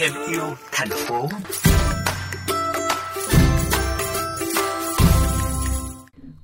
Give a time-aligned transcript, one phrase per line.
[0.00, 1.28] thêm yêu thành phố.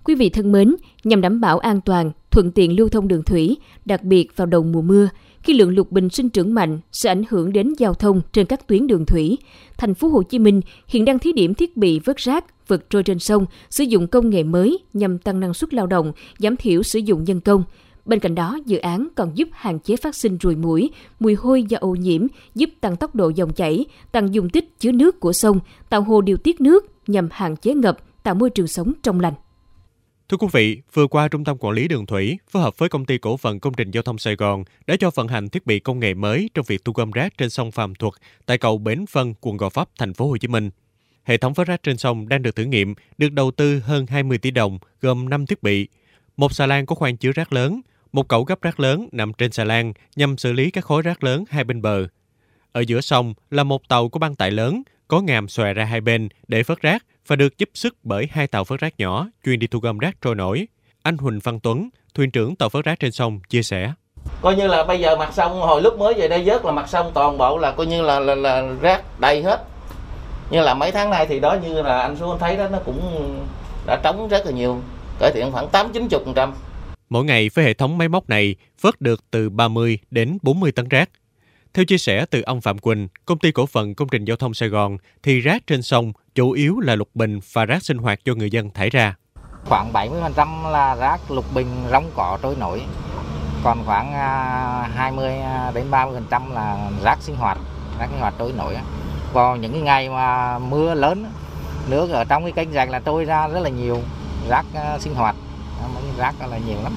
[0.05, 3.57] Quý vị thân mến, nhằm đảm bảo an toàn, thuận tiện lưu thông đường thủy,
[3.85, 5.09] đặc biệt vào đầu mùa mưa,
[5.43, 8.67] khi lượng lục bình sinh trưởng mạnh sẽ ảnh hưởng đến giao thông trên các
[8.67, 9.39] tuyến đường thủy.
[9.77, 13.03] Thành phố Hồ Chí Minh hiện đang thí điểm thiết bị vớt rác, vật trôi
[13.03, 16.83] trên sông, sử dụng công nghệ mới nhằm tăng năng suất lao động, giảm thiểu
[16.83, 17.65] sử dụng nhân công.
[18.05, 21.63] Bên cạnh đó, dự án còn giúp hạn chế phát sinh ruồi muỗi, mùi hôi
[21.63, 25.33] do ô nhiễm, giúp tăng tốc độ dòng chảy, tăng dung tích chứa nước của
[25.33, 29.21] sông, tạo hồ điều tiết nước nhằm hạn chế ngập, tạo môi trường sống trong
[29.21, 29.35] lành.
[30.29, 33.05] Thưa quý vị, vừa qua Trung tâm Quản lý Đường Thủy phối hợp với Công
[33.05, 35.79] ty Cổ phần Công trình Giao thông Sài Gòn đã cho vận hành thiết bị
[35.79, 38.15] công nghệ mới trong việc thu gom rác trên sông Phạm Thuật
[38.47, 40.71] tại cầu Bến Phân, quận Gò Vấp, thành phố Hồ Chí Minh.
[41.25, 44.39] Hệ thống vớt rác trên sông đang được thử nghiệm, được đầu tư hơn 20
[44.39, 45.89] tỷ đồng, gồm 5 thiết bị.
[46.37, 47.81] Một xà lan có khoang chứa rác lớn,
[48.15, 51.25] một cẩu gấp rác lớn nằm trên xà lan nhằm xử lý các khối rác
[51.25, 52.07] lớn hai bên bờ.
[52.73, 56.01] Ở giữa sông là một tàu của băng tải lớn, có ngàm xòe ra hai
[56.01, 59.59] bên để phớt rác và được giúp sức bởi hai tàu phớt rác nhỏ chuyên
[59.59, 60.67] đi thu gom rác trôi nổi.
[61.03, 63.93] Anh Huỳnh Văn Tuấn, thuyền trưởng tàu phớt rác trên sông, chia sẻ.
[64.41, 66.89] Coi như là bây giờ mặt sông hồi lúc mới về đây vớt là mặt
[66.89, 69.65] sông toàn bộ là coi như là, là, là rác đầy hết.
[70.51, 73.01] như là mấy tháng nay thì đó như là anh xuống thấy đó nó cũng
[73.87, 74.81] đã trống rất là nhiều,
[75.19, 76.53] cải thiện khoảng 8-90%.
[77.09, 80.89] Mỗi ngày với hệ thống máy móc này vớt được từ 30 đến 40 tấn
[80.89, 81.11] rác.
[81.75, 84.55] Theo chia sẻ từ ông Phạm Quỳnh, công ty cổ phần công trình giao thông
[84.55, 88.25] Sài Gòn, thì rác trên sông chủ yếu là lục bình và rác sinh hoạt
[88.25, 89.15] do người dân thải ra.
[89.65, 92.83] Khoảng 70% là rác lục bình rong cỏ trôi nổi,
[93.65, 97.59] còn khoảng à, 20 à, đến 30% là rác sinh hoạt,
[97.99, 98.77] rác sinh hoạt trôi nổi.
[99.33, 101.33] Vào những cái ngày mà mưa lớn,
[101.89, 104.01] nước ở trong cái kênh rạch là trôi ra rất là nhiều
[104.49, 105.37] rác à, sinh hoạt,
[106.19, 106.93] rác là nhiều lắm.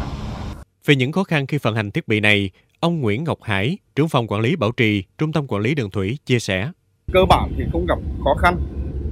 [0.85, 4.09] Về những khó khăn khi vận hành thiết bị này, ông Nguyễn Ngọc Hải, trưởng
[4.09, 6.71] phòng quản lý bảo trì, Trung tâm quản lý đường thủy chia sẻ.
[7.13, 8.57] Cơ bản thì không gặp khó khăn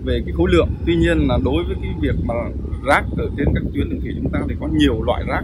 [0.03, 0.69] về cái khối lượng.
[0.85, 2.33] Tuy nhiên là đối với cái việc mà
[2.85, 5.43] rác ở trên các tuyến đường thủy chúng ta thì có nhiều loại rác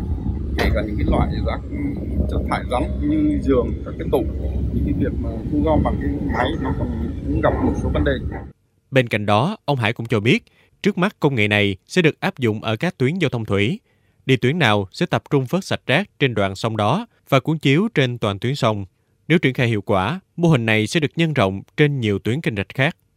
[0.58, 1.60] kể cả những cái loại rác
[2.30, 4.26] chất thải rắn như giường các cái tủ
[4.74, 7.90] những cái việc mà thu gom bằng cái máy nó còn cũng gặp một số
[7.90, 8.12] vấn đề
[8.92, 10.44] bên cạnh đó ông Hải cũng cho biết
[10.84, 13.80] trước mắt công nghệ này sẽ được áp dụng ở các tuyến giao thông thủy
[14.26, 17.58] đi tuyến nào sẽ tập trung vớt sạch rác trên đoạn sông đó và cuốn
[17.58, 18.86] chiếu trên toàn tuyến sông.
[19.28, 22.42] Nếu triển khai hiệu quả, mô hình này sẽ được nhân rộng trên nhiều tuyến
[22.42, 22.98] kênh rạch khác.